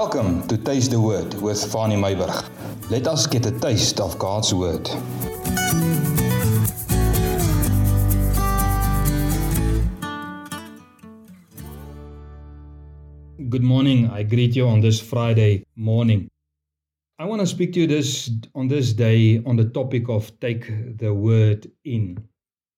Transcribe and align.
Welcome 0.00 0.48
to 0.48 0.58
Taste 0.58 0.90
the 0.90 0.98
Word 0.98 1.34
with 1.34 1.70
Fanny 1.72 1.94
Meyburg. 1.94 2.90
Let 2.90 3.06
us 3.06 3.28
get 3.28 3.46
a 3.46 3.52
taste 3.52 4.00
of 4.00 4.18
God's 4.18 4.52
Word. 4.52 4.90
Good 13.48 13.62
morning. 13.62 14.10
I 14.10 14.24
greet 14.24 14.56
you 14.56 14.66
on 14.66 14.80
this 14.80 15.00
Friday 15.00 15.64
morning. 15.76 16.26
I 17.20 17.26
want 17.26 17.42
to 17.42 17.46
speak 17.46 17.74
to 17.74 17.82
you 17.82 17.86
this 17.86 18.32
on 18.56 18.66
this 18.66 18.92
day 18.92 19.44
on 19.46 19.54
the 19.54 19.70
topic 19.70 20.08
of 20.08 20.28
take 20.40 20.98
the 20.98 21.14
word 21.14 21.70
in. 21.84 22.18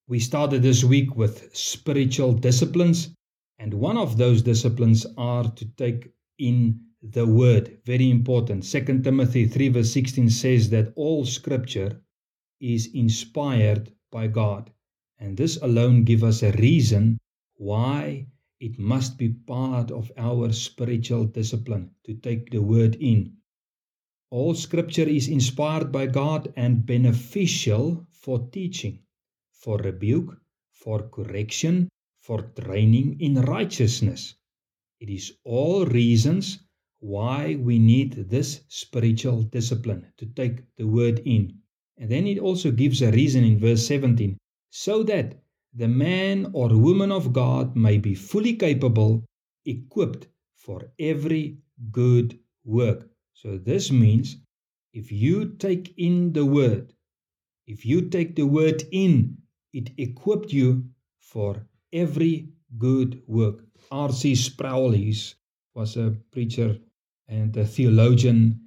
We 0.06 0.20
started 0.20 0.62
this 0.62 0.84
week 0.84 1.16
with 1.16 1.48
spiritual 1.56 2.34
disciplines 2.34 3.14
and 3.58 3.72
one 3.72 3.96
of 3.96 4.18
those 4.18 4.42
disciplines 4.42 5.06
are 5.16 5.44
to 5.44 5.64
take 5.78 6.12
in 6.38 6.85
the 7.02 7.26
word. 7.26 7.78
Very 7.84 8.10
important. 8.10 8.64
2 8.64 9.02
Timothy 9.02 9.46
3 9.46 9.68
verse 9.68 9.92
16 9.92 10.30
says 10.30 10.70
that 10.70 10.92
all 10.96 11.24
scripture 11.24 12.00
is 12.60 12.86
inspired 12.94 13.92
by 14.10 14.26
God. 14.26 14.70
And 15.18 15.36
this 15.36 15.56
alone 15.62 16.04
gives 16.04 16.22
us 16.22 16.42
a 16.42 16.52
reason 16.52 17.18
why 17.56 18.26
it 18.60 18.78
must 18.78 19.18
be 19.18 19.28
part 19.28 19.90
of 19.90 20.10
our 20.16 20.52
spiritual 20.52 21.26
discipline 21.26 21.90
to 22.04 22.14
take 22.14 22.50
the 22.50 22.62
word 22.62 22.96
in. 22.96 23.36
All 24.30 24.54
scripture 24.54 25.08
is 25.08 25.28
inspired 25.28 25.92
by 25.92 26.06
God 26.06 26.52
and 26.56 26.84
beneficial 26.84 28.06
for 28.10 28.48
teaching, 28.50 29.00
for 29.52 29.78
rebuke, 29.78 30.40
for 30.72 31.08
correction, 31.08 31.88
for 32.20 32.42
training 32.42 33.20
in 33.20 33.40
righteousness. 33.42 34.34
It 34.98 35.10
is 35.10 35.32
all 35.44 35.84
reasons 35.84 36.58
why 37.06 37.54
we 37.60 37.78
need 37.78 38.28
this 38.28 38.62
spiritual 38.66 39.40
discipline 39.42 40.04
to 40.16 40.26
take 40.26 40.64
the 40.76 40.86
word 40.86 41.20
in. 41.24 41.56
And 41.98 42.10
then 42.10 42.26
it 42.26 42.40
also 42.40 42.72
gives 42.72 43.00
a 43.00 43.12
reason 43.12 43.44
in 43.44 43.60
verse 43.60 43.86
17 43.86 44.36
so 44.70 45.04
that 45.04 45.40
the 45.72 45.86
man 45.86 46.50
or 46.52 46.68
woman 46.68 47.12
of 47.12 47.32
God 47.32 47.76
may 47.76 47.98
be 47.98 48.16
fully 48.16 48.54
capable, 48.54 49.24
equipped 49.64 50.26
for 50.56 50.90
every 50.98 51.58
good 51.92 52.40
work. 52.64 53.08
So 53.34 53.56
this 53.56 53.92
means 53.92 54.38
if 54.92 55.12
you 55.12 55.54
take 55.58 55.94
in 55.96 56.32
the 56.32 56.44
word, 56.44 56.92
if 57.68 57.86
you 57.86 58.08
take 58.08 58.34
the 58.34 58.46
word 58.46 58.82
in, 58.90 59.38
it 59.72 59.90
equipped 59.96 60.52
you 60.52 60.84
for 61.20 61.66
every 61.92 62.48
good 62.78 63.22
work. 63.28 63.64
R.C. 63.92 64.34
Sproul 64.34 64.96
was 65.74 65.96
a 65.96 66.16
preacher 66.32 66.80
and 67.28 67.56
a 67.56 67.66
theologian. 67.66 68.60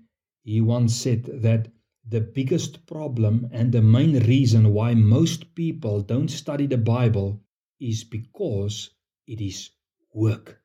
He 0.44 0.62
once 0.62 0.96
said 0.96 1.24
that 1.42 1.72
the 2.08 2.22
biggest 2.22 2.86
problem 2.86 3.50
and 3.52 3.72
the 3.72 3.82
main 3.82 4.20
reason 4.26 4.74
why 4.74 4.94
most 4.94 5.54
people 5.56 6.02
don't 6.02 6.30
study 6.30 6.66
the 6.66 6.78
Bible 6.78 7.42
is 7.80 8.04
because 8.04 8.90
it 9.28 9.42
is 9.42 9.70
work. 10.14 10.62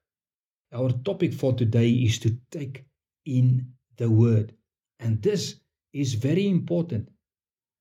Our 0.73 0.91
topic 0.91 1.35
for 1.35 1.53
today 1.53 1.91
is 1.91 2.19
to 2.21 2.37
take 2.51 2.87
in 3.27 3.73
the 3.97 4.11
Word. 4.11 4.55
And 4.99 5.23
this 5.23 5.57
is 5.93 6.15
very 6.15 6.49
important. 6.49 7.11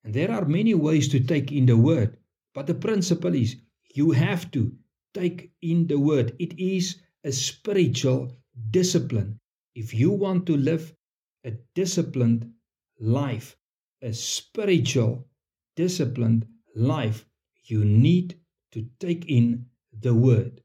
And 0.03 0.13
there 0.13 0.31
are 0.31 0.45
many 0.45 0.73
ways 0.73 1.07
to 1.09 1.19
take 1.19 1.51
in 1.51 1.65
the 1.65 1.77
Word, 1.77 2.17
but 2.53 2.67
the 2.67 2.75
principle 2.75 3.33
is 3.33 3.55
you 3.93 4.11
have 4.11 4.51
to 4.51 4.75
take 5.13 5.51
in 5.61 5.87
the 5.87 5.99
word. 5.99 6.35
It 6.39 6.59
is 6.59 6.97
a 7.23 7.31
spiritual 7.31 8.35
discipline. 8.71 9.39
If 9.75 9.93
you 9.93 10.11
want 10.11 10.45
to 10.47 10.55
live 10.55 10.95
a 11.43 11.51
disciplined 11.73 12.51
life, 12.99 13.57
a 14.01 14.13
spiritual 14.13 15.27
disciplined 15.75 16.45
life, 16.75 17.25
you 17.63 17.83
need 17.83 18.39
to 18.71 18.87
take 18.99 19.25
in 19.27 19.65
the 19.99 20.13
word. 20.13 20.61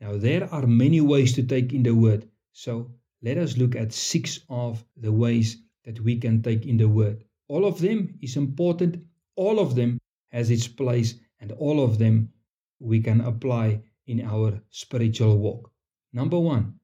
Now, 0.00 0.16
there 0.16 0.52
are 0.52 0.66
many 0.66 1.00
ways 1.00 1.34
to 1.34 1.42
take 1.42 1.72
in 1.72 1.82
the 1.82 1.94
word. 1.94 2.28
So, 2.52 2.92
let 3.22 3.38
us 3.38 3.56
look 3.56 3.76
at 3.76 3.92
six 3.92 4.40
of 4.48 4.84
the 4.96 5.12
ways 5.12 5.62
that 5.84 6.00
we 6.00 6.16
can 6.16 6.42
take 6.42 6.66
in 6.66 6.76
the 6.76 6.88
word. 6.88 7.24
All 7.48 7.64
of 7.66 7.80
them 7.80 8.18
is 8.22 8.36
important, 8.36 9.04
all 9.36 9.60
of 9.60 9.74
them 9.74 9.98
has 10.30 10.50
its 10.50 10.66
place, 10.66 11.20
and 11.38 11.52
all 11.52 11.84
of 11.84 11.98
them 11.98 12.32
we 12.78 13.00
can 13.00 13.20
apply 13.20 13.82
in 14.06 14.22
our 14.22 14.60
spiritual 14.70 15.38
walk. 15.38 15.70
Number 16.12 16.38
one, 16.38 16.80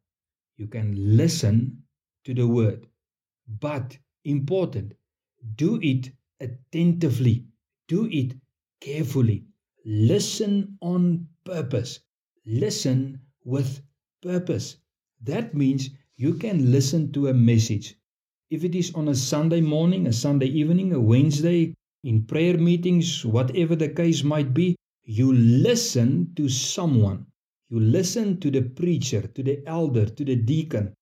you 0.58 0.66
can 0.66 1.16
listen 1.16 1.82
to 2.24 2.34
the 2.34 2.46
word, 2.46 2.86
but 3.60 3.96
important, 4.24 4.92
do 5.54 5.78
it 5.80 6.10
attentively, 6.40 7.46
do 7.86 8.06
it 8.10 8.34
carefully. 8.80 9.46
Listen 9.84 10.76
on 10.80 11.28
purpose, 11.44 12.00
listen 12.44 13.20
with 13.44 13.80
purpose. 14.20 14.76
That 15.22 15.54
means 15.54 15.90
you 16.16 16.34
can 16.34 16.70
listen 16.70 17.12
to 17.12 17.28
a 17.28 17.34
message. 17.34 17.94
If 18.50 18.64
it 18.64 18.74
is 18.74 18.92
on 18.94 19.08
a 19.08 19.14
Sunday 19.14 19.60
morning, 19.60 20.06
a 20.06 20.12
Sunday 20.12 20.48
evening, 20.48 20.92
a 20.92 21.00
Wednesday, 21.00 21.74
in 22.02 22.24
prayer 22.24 22.58
meetings, 22.58 23.24
whatever 23.24 23.76
the 23.76 23.88
case 23.88 24.24
might 24.24 24.52
be, 24.54 24.76
you 25.04 25.32
listen 25.32 26.32
to 26.34 26.48
someone. 26.48 27.26
You 27.70 27.80
listen 27.80 28.40
to 28.40 28.50
the 28.50 28.62
preacher, 28.62 29.26
to 29.26 29.42
the 29.42 29.62
elder, 29.66 30.06
to 30.06 30.24
the 30.24 30.36
deacon. 30.36 30.94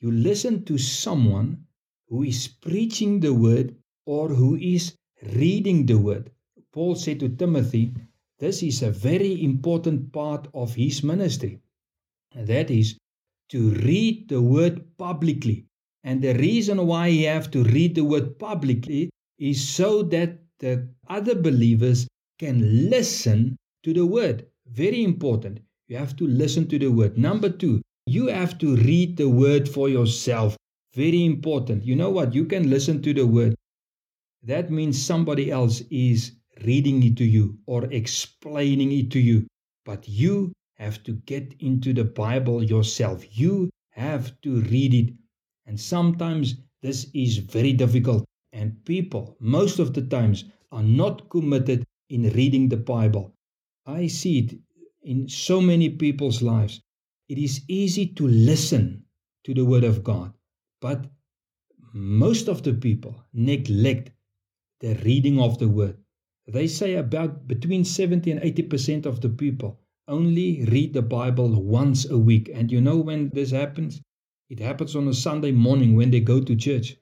You 0.00 0.10
listen 0.10 0.64
to 0.64 0.78
someone 0.78 1.66
who 2.08 2.22
is 2.22 2.48
preaching 2.48 3.20
the 3.20 3.34
word 3.34 3.76
or 4.06 4.28
who 4.28 4.56
is 4.56 4.94
reading 5.34 5.86
the 5.86 5.98
word. 5.98 6.30
Paul 6.72 6.94
said 6.94 7.20
to 7.20 7.28
Timothy, 7.28 7.92
this 8.38 8.62
is 8.62 8.82
a 8.82 8.90
very 8.90 9.42
important 9.42 10.12
part 10.12 10.48
of 10.54 10.74
his 10.74 11.02
ministry. 11.02 11.60
And 12.34 12.46
that 12.46 12.70
is 12.70 12.98
to 13.48 13.70
read 13.70 14.28
the 14.28 14.40
word 14.42 14.96
publicly. 14.98 15.66
And 16.04 16.22
the 16.22 16.34
reason 16.34 16.86
why 16.86 17.08
you 17.08 17.26
have 17.26 17.50
to 17.50 17.64
read 17.64 17.94
the 17.94 18.04
word 18.04 18.38
publicly 18.38 19.10
is 19.38 19.66
so 19.66 20.02
that 20.04 20.38
the 20.60 20.88
other 21.08 21.34
believers 21.34 22.06
can 22.38 22.88
listen 22.90 23.56
to 23.82 23.92
the 23.92 24.06
word. 24.06 24.46
Very 24.66 25.02
important. 25.02 25.60
You 25.88 25.96
have 25.98 26.16
to 26.16 26.26
listen 26.26 26.66
to 26.68 26.78
the 26.78 26.88
word. 26.88 27.16
Number 27.16 27.48
two, 27.48 27.80
you 28.06 28.26
have 28.26 28.58
to 28.58 28.76
read 28.76 29.16
the 29.16 29.28
word 29.28 29.68
for 29.68 29.88
yourself. 29.88 30.56
Very 30.94 31.24
important. 31.24 31.84
You 31.84 31.94
know 31.94 32.10
what? 32.10 32.34
You 32.34 32.44
can 32.44 32.68
listen 32.68 33.02
to 33.02 33.14
the 33.14 33.26
word. 33.26 33.54
That 34.42 34.70
means 34.70 35.00
somebody 35.00 35.50
else 35.50 35.82
is 35.90 36.32
reading 36.64 37.02
it 37.02 37.16
to 37.18 37.24
you 37.24 37.58
or 37.66 37.84
explaining 37.92 38.92
it 38.92 39.10
to 39.12 39.20
you. 39.20 39.46
But 39.84 40.08
you 40.08 40.52
have 40.74 41.02
to 41.04 41.12
get 41.26 41.54
into 41.60 41.92
the 41.92 42.04
Bible 42.04 42.62
yourself. 42.62 43.24
You 43.38 43.70
have 43.90 44.40
to 44.42 44.62
read 44.62 44.92
it. 44.92 45.14
And 45.66 45.78
sometimes 45.78 46.56
this 46.82 47.10
is 47.14 47.38
very 47.38 47.72
difficult. 47.72 48.24
And 48.52 48.84
people, 48.84 49.36
most 49.38 49.78
of 49.78 49.94
the 49.94 50.02
times, 50.02 50.44
are 50.72 50.82
not 50.82 51.28
committed 51.30 51.84
in 52.08 52.30
reading 52.30 52.68
the 52.68 52.76
Bible. 52.76 53.32
I 53.86 54.06
see 54.08 54.38
it 54.40 54.58
in 55.06 55.28
so 55.28 55.60
many 55.60 55.88
people's 55.88 56.42
lives. 56.42 56.82
It 57.28 57.38
is 57.38 57.62
easy 57.68 58.06
to 58.14 58.26
listen 58.26 59.04
to 59.44 59.54
the 59.54 59.64
Word 59.64 59.84
of 59.84 60.02
God, 60.02 60.32
but 60.80 61.06
most 61.92 62.48
of 62.48 62.64
the 62.64 62.74
people 62.74 63.24
neglect 63.32 64.10
the 64.80 64.96
reading 65.04 65.38
of 65.38 65.58
the 65.58 65.68
Word. 65.68 65.96
They 66.48 66.66
say 66.66 66.94
about 66.94 67.46
between 67.46 67.84
70 67.84 68.32
and 68.32 68.40
80% 68.40 69.06
of 69.06 69.20
the 69.20 69.28
people 69.28 69.80
only 70.08 70.64
read 70.64 70.92
the 70.92 71.02
Bible 71.02 71.62
once 71.62 72.08
a 72.08 72.18
week. 72.18 72.50
And 72.52 72.70
you 72.70 72.80
know 72.80 72.98
when 72.98 73.30
this 73.30 73.50
happens? 73.50 74.02
It 74.48 74.60
happens 74.60 74.94
on 74.94 75.08
a 75.08 75.14
Sunday 75.14 75.52
morning 75.52 75.96
when 75.96 76.10
they 76.10 76.20
go 76.20 76.40
to 76.40 76.56
church. 76.56 76.96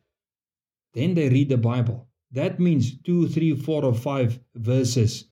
Then 0.93 1.15
they 1.15 1.29
read 1.29 1.49
the 1.49 1.59
Bible. 1.59 2.09
That 2.31 2.61
means 2.61 2.99
two, 2.99 3.29
three, 3.29 3.55
four, 3.55 3.85
or 3.85 3.95
five 3.95 4.41
verses. 4.55 5.27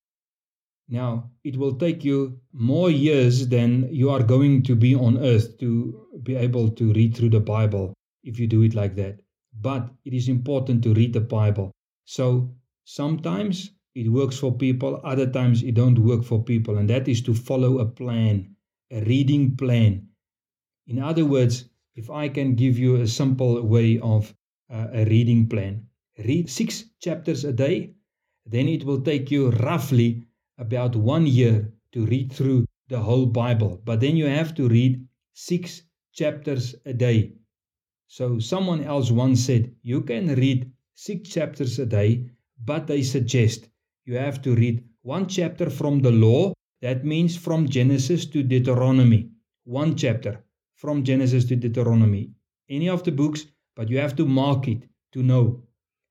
Now, 0.93 1.31
it 1.43 1.57
will 1.57 1.77
take 1.77 2.05
you 2.05 2.39
more 2.53 2.91
years 2.91 3.49
than 3.49 3.89
you 3.91 4.11
are 4.11 4.23
going 4.23 4.63
to 4.65 4.77
be 4.77 4.95
on 4.95 5.17
earth 5.17 5.57
to 5.61 6.07
be 6.23 6.35
able 6.37 6.69
to 6.69 6.93
read 6.93 7.17
through 7.17 7.31
the 7.31 7.41
Bible 7.41 7.95
if 8.23 8.39
you 8.39 8.47
do 8.47 8.61
it 8.61 8.75
like 8.75 8.95
that. 8.97 9.23
But 9.59 9.91
it 10.05 10.13
is 10.13 10.29
important 10.29 10.83
to 10.83 10.93
read 10.93 11.15
the 11.15 11.23
Bible. 11.23 11.73
So 12.05 12.55
sometimes 12.85 13.71
it 13.95 14.11
works 14.11 14.39
for 14.39 14.53
people, 14.53 15.01
other 15.03 15.27
times 15.27 15.63
it 15.63 15.77
don't 15.77 15.99
work 15.99 16.25
for 16.25 16.45
people, 16.45 16.77
and 16.77 16.91
that 16.91 17.09
is 17.09 17.23
to 17.23 17.33
follow 17.33 17.79
a 17.79 17.87
plan, 17.87 18.55
a 18.91 19.03
reading 19.05 19.57
plan. 19.57 20.09
In 20.87 20.99
other 20.99 21.25
words, 21.25 21.71
if 21.95 22.11
I 22.11 22.29
can 22.29 22.55
give 22.55 22.79
you 22.79 22.97
a 22.97 23.07
simple 23.07 23.63
way 23.63 23.99
of 24.01 24.35
uh, 24.69 24.89
a 24.93 25.07
reading 25.07 25.49
plan, 25.49 25.87
read 26.19 26.51
six 26.51 26.85
chapters 27.01 27.47
a 27.47 27.53
day, 27.55 27.95
then 28.45 28.69
it 28.69 28.85
will 28.85 29.01
take 29.01 29.31
you 29.31 29.53
roughly 29.53 30.27
about 30.63 30.95
one 30.95 31.27
year 31.27 31.57
to 31.93 32.07
read 32.07 32.33
through 32.33 32.65
the 32.89 33.01
whole 33.01 33.27
Bible. 33.27 33.81
But 33.85 33.99
then 34.01 34.17
you 34.17 34.27
have 34.27 34.55
to 34.55 34.69
read 34.69 35.05
six 35.35 35.83
chapters 36.13 36.75
a 36.87 36.93
day. 36.93 37.33
So 38.07 38.39
someone 38.39 38.85
else 38.85 39.11
once 39.11 39.45
said, 39.45 39.75
you 39.83 40.03
can 40.03 40.35
read 40.35 40.71
six 40.95 41.31
chapters 41.31 41.79
a 41.79 41.87
day, 41.87 42.31
but 42.65 42.87
they 42.87 43.03
suggest 43.03 43.69
you 44.05 44.17
have 44.17 44.41
to 44.43 44.55
read 44.55 44.85
one 45.03 45.27
chapter 45.27 45.69
from 45.69 46.01
the 46.01 46.13
law. 46.13 46.53
That 46.81 47.05
means 47.05 47.37
from 47.37 47.69
Genesis 47.69 48.27
to 48.27 48.43
Deuteronomy. 48.43 49.31
One 49.65 49.97
chapter 49.97 50.45
from 50.77 51.03
Genesis 51.03 51.45
to 51.47 51.57
Deuteronomy. 51.57 52.31
Any 52.69 52.89
of 52.89 53.03
the 53.03 53.13
books, 53.13 53.47
but 53.75 53.89
you 53.89 53.99
have 53.99 54.15
to 54.17 54.27
mark 54.27 54.69
it 54.69 54.83
to 55.13 55.23
know. 55.23 55.63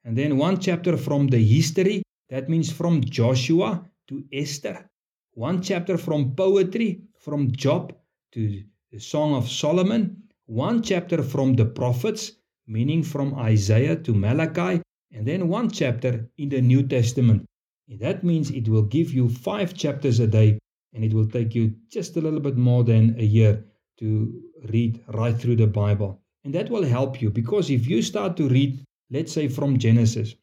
And 0.04 0.18
then 0.18 0.38
one 0.38 0.60
chapter 0.60 0.98
from 0.98 1.28
the 1.28 1.44
history. 1.44 2.04
That 2.30 2.50
means 2.50 2.72
from 2.72 3.02
Joshua 3.02 3.86
to 4.12 4.24
Esther. 4.32 4.88
One 5.34 5.62
chapter 5.64 5.98
from 5.98 6.36
poetry, 6.36 7.02
from 7.20 7.52
Job 7.52 7.96
to 8.34 8.64
the 8.92 9.00
Song 9.00 9.34
of 9.34 9.50
Solomon 9.50 10.22
one 10.52 10.84
chapter 10.84 11.24
from 11.24 11.54
the 11.54 11.66
prophets, 11.66 12.34
meaning 12.68 13.04
from 13.04 13.34
Isaiah 13.36 13.96
to 13.96 14.14
Malachi, 14.14 14.82
and 15.14 15.26
then 15.26 15.48
one 15.48 15.70
chapter 15.70 16.30
in 16.38 16.50
the 16.50 16.62
New 16.62 16.84
Testament. 16.84 17.46
And 17.88 18.02
that 18.02 18.26
means 18.26 18.52
it 18.52 18.68
will 18.68 18.84
give 18.84 19.14
you 19.14 19.30
five 19.30 19.74
chapters 19.74 20.20
a 20.20 20.28
day, 20.28 20.60
and 20.94 21.06
it 21.06 21.14
will 21.14 21.28
take 21.28 21.56
you 21.56 21.74
just 21.90 22.18
a 22.18 22.22
little 22.22 22.42
bit 22.42 22.58
more 22.58 22.84
than 22.84 23.18
a 23.18 23.24
year 23.24 23.64
to 24.00 24.42
read 24.74 25.02
right 25.08 25.38
through 25.38 25.56
the 25.56 25.68
Bible. 25.68 26.20
And 26.44 26.54
that 26.54 26.70
will 26.70 26.84
help 26.84 27.22
you 27.22 27.30
because 27.30 27.70
if 27.70 27.88
you 27.88 28.02
start 28.02 28.36
to 28.36 28.50
read, 28.50 28.84
let's 29.10 29.32
say 29.32 29.48
from 29.48 29.78
Genesis, 29.78 30.36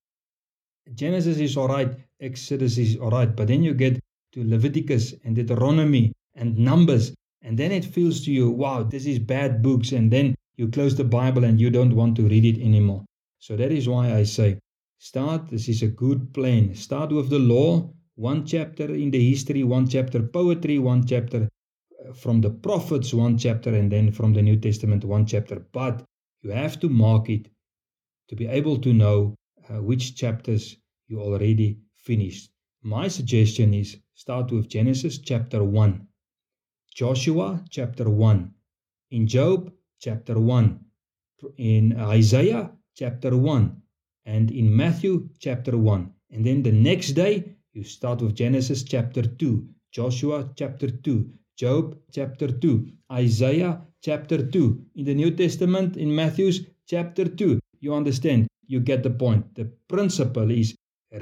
Genesis 0.94 1.36
is 1.36 1.54
all 1.54 1.68
right, 1.68 1.94
Exodus 2.20 2.78
is 2.78 2.96
all 2.96 3.10
right, 3.10 3.34
but 3.34 3.48
then 3.48 3.62
you 3.62 3.74
get 3.74 4.00
to 4.32 4.44
Leviticus 4.44 5.14
and 5.24 5.36
Deuteronomy 5.36 6.12
and 6.34 6.58
Numbers, 6.58 7.14
and 7.42 7.58
then 7.58 7.70
it 7.70 7.84
feels 7.84 8.24
to 8.24 8.32
you, 8.32 8.50
wow, 8.50 8.82
this 8.82 9.06
is 9.06 9.18
bad 9.18 9.62
books. 9.62 9.92
And 9.92 10.10
then 10.10 10.34
you 10.56 10.68
close 10.68 10.96
the 10.96 11.04
Bible 11.04 11.44
and 11.44 11.60
you 11.60 11.70
don't 11.70 11.94
want 11.94 12.16
to 12.16 12.28
read 12.28 12.44
it 12.44 12.60
anymore. 12.60 13.04
So 13.38 13.56
that 13.56 13.70
is 13.70 13.88
why 13.88 14.12
I 14.14 14.24
say, 14.24 14.58
start. 14.98 15.48
This 15.48 15.68
is 15.68 15.82
a 15.82 15.88
good 15.88 16.34
plan. 16.34 16.74
Start 16.74 17.12
with 17.12 17.30
the 17.30 17.38
law, 17.38 17.92
one 18.16 18.44
chapter 18.44 18.92
in 18.92 19.12
the 19.12 19.30
history, 19.30 19.62
one 19.62 19.88
chapter 19.88 20.20
poetry, 20.20 20.80
one 20.80 21.06
chapter 21.06 21.48
uh, 22.04 22.12
from 22.12 22.40
the 22.40 22.50
prophets, 22.50 23.14
one 23.14 23.38
chapter, 23.38 23.72
and 23.74 23.92
then 23.92 24.10
from 24.10 24.32
the 24.32 24.42
New 24.42 24.56
Testament, 24.56 25.04
one 25.04 25.24
chapter. 25.24 25.64
But 25.72 26.02
you 26.42 26.50
have 26.50 26.80
to 26.80 26.88
mark 26.88 27.30
it 27.30 27.48
to 28.28 28.34
be 28.34 28.48
able 28.48 28.78
to 28.78 28.92
know 28.92 29.36
uh, 29.70 29.80
which 29.80 30.16
chapters 30.16 30.76
you 31.06 31.20
already 31.20 31.78
finished. 32.08 32.44
My 32.96 33.06
suggestion 33.08 33.68
is 33.82 33.88
start 34.14 34.46
with 34.52 34.68
Genesis 34.76 35.14
chapter 35.30 35.62
1 35.62 36.08
Joshua 36.98 37.62
chapter 37.70 38.10
1, 38.10 38.50
in 39.12 39.28
Job 39.28 39.70
chapter 40.00 40.40
1, 40.40 40.80
in 41.58 41.96
Isaiah 41.96 42.72
chapter 42.96 43.36
1, 43.36 43.82
and 44.26 44.50
in 44.50 44.74
Matthew 44.74 45.28
chapter 45.38 45.78
1. 45.78 46.10
And 46.32 46.44
then 46.44 46.64
the 46.64 46.72
next 46.72 47.12
day, 47.12 47.54
you 47.72 47.84
start 47.84 48.20
with 48.20 48.34
Genesis 48.34 48.82
chapter 48.82 49.22
2, 49.22 49.64
Joshua 49.92 50.50
chapter 50.56 50.90
2, 50.90 51.30
Job 51.56 51.96
chapter 52.10 52.48
2, 52.48 52.88
Isaiah 53.12 53.80
chapter 54.02 54.44
2. 54.44 54.86
In 54.96 55.04
the 55.04 55.14
New 55.14 55.30
Testament, 55.30 55.96
in 55.96 56.12
Matthew's 56.12 56.66
chapter 56.88 57.26
2, 57.26 57.60
you 57.78 57.94
understand, 57.94 58.48
you 58.66 58.80
get 58.80 59.04
the 59.04 59.10
point. 59.10 59.54
The 59.54 59.66
principle 59.86 60.50
is 60.50 60.74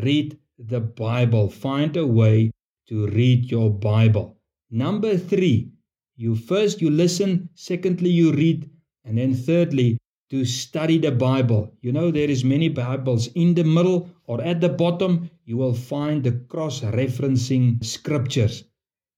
read 0.03 0.39
the 0.59 0.81
Bible, 0.81 1.51
find 1.51 1.97
a 1.97 2.07
way 2.07 2.51
to 2.89 3.07
read 3.09 3.51
your 3.51 3.71
Bible. 3.71 4.39
Number 4.71 5.19
three, 5.19 5.73
you 6.17 6.35
first 6.35 6.81
you 6.81 6.89
listen, 6.89 7.51
secondly 7.55 8.11
you 8.11 8.33
read, 8.33 8.71
and 9.05 9.19
then 9.19 9.35
thirdly 9.35 9.99
to 10.31 10.45
study 10.45 10.99
the 10.99 11.13
Bible. 11.13 11.77
You 11.83 11.93
know 11.93 12.11
there 12.11 12.31
is 12.31 12.43
many 12.43 12.69
Bibles 12.69 13.29
in 13.35 13.55
the 13.55 13.65
middle 13.65 14.09
or 14.25 14.41
at 14.43 14.61
the 14.61 14.69
bottom 14.69 15.31
you 15.45 15.57
will 15.57 15.75
find 15.75 16.25
the 16.25 16.33
cross-referencing 16.33 17.85
scriptures. 17.85 18.65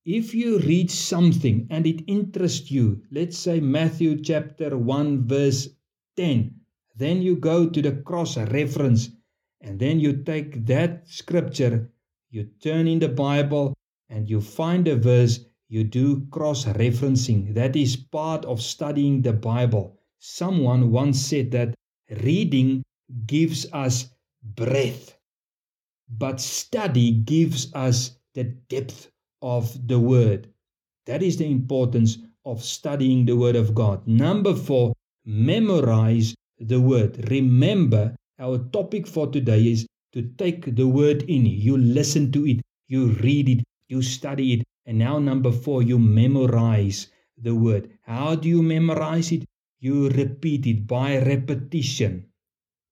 If 0.05 0.35
you 0.35 0.59
read 0.59 0.91
something 0.91 1.67
and 1.71 1.87
it 1.87 2.03
interests 2.07 2.71
you, 2.71 3.03
let's 3.11 3.39
say 3.39 3.61
Matthew 3.61 4.21
chapter 4.21 4.77
1 4.77 5.27
verse 5.27 5.69
10, 6.17 6.55
then 6.97 7.23
you 7.23 7.37
go 7.37 7.69
to 7.69 7.81
the 7.81 7.93
cross-reference 7.93 9.11
and 9.61 9.79
then 9.79 9.99
you 10.01 10.23
take 10.23 10.67
that 10.67 11.09
scripture, 11.09 11.91
you 12.31 12.45
turn 12.63 12.87
in 12.87 12.99
the 12.99 13.09
Bible 13.09 13.75
and 14.09 14.29
you 14.29 14.41
find 14.41 14.87
a 14.89 14.97
verse, 14.97 15.41
you 15.69 15.85
do 15.85 16.27
cross 16.31 16.65
referencing. 16.65 17.55
That 17.55 17.77
is 17.77 17.97
part 17.97 18.45
of 18.45 18.63
studying 18.63 19.23
the 19.23 19.33
Bible. 19.33 19.99
Someone 20.19 20.91
once 20.91 21.21
said 21.21 21.51
that 21.53 21.75
reading 22.23 22.83
gives 23.27 23.67
us 23.73 24.11
breath, 24.43 25.19
but 26.09 26.41
study 26.41 27.13
gives 27.13 27.73
us 27.75 28.19
the 28.35 28.45
depth 28.45 29.11
of 29.43 29.87
the 29.87 29.99
Word. 29.99 30.49
That 31.07 31.23
is 31.23 31.37
the 31.37 31.51
importance 31.51 32.19
of 32.45 32.63
studying 32.63 33.27
the 33.27 33.37
Word 33.37 33.57
of 33.57 33.75
God. 33.75 34.07
Number 34.07 34.55
four, 34.55 34.95
memorize 35.25 36.35
the 36.59 36.81
Word. 36.81 37.31
Remember, 37.31 38.15
our 38.39 38.59
topic 38.73 39.07
for 39.07 39.27
today 39.27 39.67
is 39.67 39.87
to 40.13 40.23
take 40.39 40.75
the 40.77 40.87
Word 40.87 41.23
in. 41.23 41.47
You 41.47 41.77
listen 41.77 42.33
to 42.33 42.47
it, 42.47 42.61
you 42.89 43.07
read 43.07 43.49
it, 43.49 43.65
you 43.89 44.03
study 44.03 44.55
it. 44.55 44.65
And 44.87 44.99
now, 44.99 45.19
number 45.19 45.53
four, 45.53 45.83
you 45.83 45.99
memorize 45.99 47.09
the 47.37 47.55
word. 47.55 47.91
How 48.03 48.35
do 48.35 48.49
you 48.49 48.63
memorize 48.63 49.33
it? 49.33 49.45
You 49.81 50.09
repeat 50.09 50.67
it 50.67 50.87
by 50.87 51.19
repetition. 51.19 52.27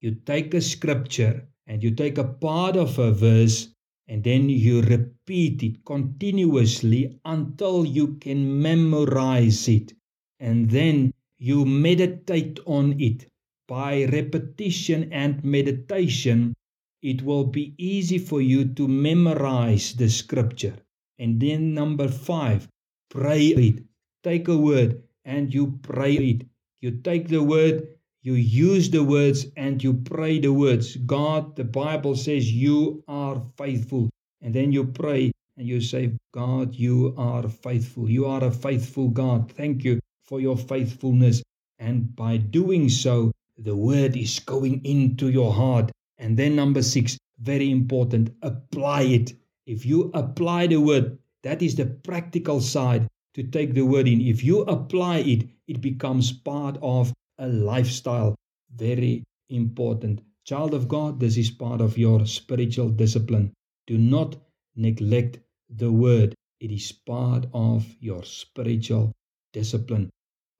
You 0.00 0.14
take 0.14 0.54
a 0.54 0.60
scripture 0.60 1.48
and 1.66 1.82
you 1.82 1.90
take 1.90 2.18
a 2.18 2.24
part 2.24 2.76
of 2.76 2.98
a 2.98 3.12
verse 3.12 3.68
and 4.08 4.22
then 4.22 4.48
you 4.48 4.82
repeat 4.82 5.62
it 5.62 5.84
continuously 5.84 7.18
until 7.24 7.84
you 7.84 8.14
can 8.16 8.62
memorize 8.62 9.66
it. 9.66 9.94
And 10.38 10.70
then 10.70 11.12
you 11.38 11.64
meditate 11.64 12.60
on 12.66 13.00
it. 13.00 13.26
By 13.68 14.04
repetition 14.06 15.12
and 15.12 15.42
meditation, 15.44 16.54
it 17.02 17.22
will 17.22 17.44
be 17.44 17.74
easy 17.78 18.18
for 18.18 18.40
you 18.40 18.64
to 18.74 18.86
memorize 18.86 19.92
the 19.94 20.08
scripture. 20.08 20.76
And 21.18 21.40
then 21.40 21.74
number 21.74 22.08
five, 22.08 22.68
pray 23.10 23.46
it. 23.46 23.84
Take 24.22 24.48
a 24.48 24.56
word 24.56 25.02
and 25.24 25.52
you 25.52 25.78
pray 25.82 26.14
it. 26.14 26.46
You 26.80 26.92
take 26.92 27.28
the 27.28 27.42
word, 27.42 27.88
you 28.22 28.34
use 28.34 28.90
the 28.90 29.02
words, 29.02 29.46
and 29.56 29.82
you 29.82 29.94
pray 29.94 30.38
the 30.38 30.52
words. 30.52 30.96
God, 30.96 31.56
the 31.56 31.64
Bible 31.64 32.16
says, 32.16 32.52
you 32.52 33.02
are 33.08 33.42
faithful. 33.56 34.10
And 34.42 34.54
then 34.54 34.72
you 34.72 34.84
pray 34.84 35.32
and 35.56 35.66
you 35.66 35.80
say, 35.80 36.12
God, 36.32 36.74
you 36.74 37.14
are 37.16 37.48
faithful. 37.48 38.10
You 38.10 38.26
are 38.26 38.44
a 38.44 38.50
faithful 38.50 39.08
God. 39.08 39.50
Thank 39.52 39.84
you 39.84 40.00
for 40.24 40.40
your 40.40 40.56
faithfulness. 40.56 41.42
And 41.78 42.14
by 42.14 42.36
doing 42.36 42.88
so, 42.88 43.32
the 43.58 43.76
word 43.76 44.16
is 44.16 44.38
going 44.40 44.84
into 44.84 45.30
your 45.30 45.52
heart. 45.52 45.90
And 46.18 46.36
then, 46.36 46.56
number 46.56 46.82
six, 46.82 47.18
very 47.40 47.70
important, 47.70 48.30
apply 48.42 49.02
it. 49.02 49.32
If 49.66 49.84
you 49.84 50.10
apply 50.14 50.68
the 50.68 50.80
word, 50.80 51.18
that 51.42 51.62
is 51.62 51.74
the 51.74 51.86
practical 51.86 52.60
side 52.60 53.06
to 53.34 53.42
take 53.42 53.74
the 53.74 53.82
word 53.82 54.08
in. 54.08 54.20
If 54.20 54.42
you 54.42 54.62
apply 54.62 55.18
it, 55.18 55.48
it 55.68 55.80
becomes 55.80 56.32
part 56.32 56.78
of 56.82 57.12
a 57.38 57.48
lifestyle. 57.48 58.34
Very 58.74 59.24
important. 59.50 60.22
Child 60.44 60.74
of 60.74 60.88
God, 60.88 61.20
this 61.20 61.36
is 61.36 61.50
part 61.50 61.80
of 61.80 61.98
your 61.98 62.24
spiritual 62.26 62.88
discipline. 62.88 63.52
Do 63.86 63.98
not 63.98 64.36
neglect 64.76 65.40
the 65.68 65.90
word, 65.90 66.34
it 66.60 66.70
is 66.70 66.92
part 66.92 67.46
of 67.52 67.84
your 68.00 68.22
spiritual 68.24 69.12
discipline. 69.52 70.10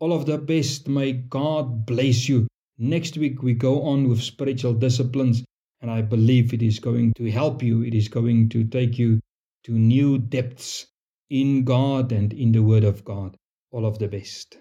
All 0.01 0.13
of 0.13 0.27
the 0.27 0.39
best. 0.39 0.89
May 0.89 1.13
God 1.13 1.87
bless 1.87 2.29
you. 2.29 2.47
Next 2.79 3.17
week, 3.17 3.43
we 3.43 3.55
go 3.55 3.83
on 3.83 4.09
with 4.09 4.23
spiritual 4.23 4.75
disciplines. 4.75 5.45
And 5.81 5.91
I 5.91 6.03
believe 6.03 6.53
it 6.53 6.63
is 6.63 6.79
going 6.79 7.13
to 7.17 7.31
help 7.31 7.63
you. 7.63 7.83
It 7.83 7.95
is 7.95 8.09
going 8.09 8.49
to 8.51 8.65
take 8.65 8.99
you 8.99 9.21
to 9.65 9.73
new 9.73 10.19
depths 10.19 10.87
in 11.31 11.65
God 11.65 12.13
and 12.13 12.33
in 12.33 12.53
the 12.53 12.63
Word 12.63 12.85
of 12.85 13.05
God. 13.05 13.37
All 13.71 13.87
of 13.87 13.99
the 13.99 14.09
best. 14.09 14.59